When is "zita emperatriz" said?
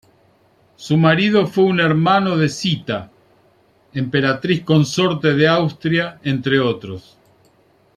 2.49-4.63